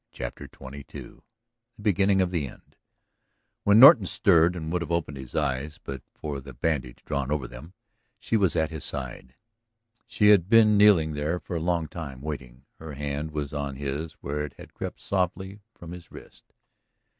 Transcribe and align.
CHAPTER 0.09 0.45
XXII 0.51 0.83
THE 0.89 1.21
BEGINNING 1.79 2.21
OF 2.21 2.31
THE 2.31 2.47
END 2.47 2.75
When 3.61 3.79
Norton 3.79 4.07
stirred 4.07 4.55
and 4.55 4.71
would 4.71 4.81
have 4.81 4.91
opened 4.91 5.17
his 5.17 5.35
eyes 5.35 5.77
but 5.83 6.01
for 6.15 6.39
the 6.41 6.55
bandage 6.55 7.05
drawn 7.05 7.29
over 7.31 7.47
them, 7.47 7.73
she 8.17 8.35
was 8.35 8.55
at 8.55 8.71
his 8.71 8.83
side. 8.83 9.35
She 10.07 10.29
had 10.29 10.49
been 10.49 10.75
kneeling 10.75 11.13
there 11.13 11.39
for 11.39 11.55
a 11.55 11.59
long 11.59 11.87
time, 11.87 12.19
waiting. 12.21 12.65
Her 12.79 12.93
hand 12.93 13.29
was 13.29 13.53
on 13.53 13.75
his 13.75 14.13
where 14.21 14.43
it 14.43 14.55
had 14.57 14.73
crept 14.73 14.99
softly 14.99 15.59
from 15.75 15.91
his 15.91 16.09
wrist. 16.11 16.45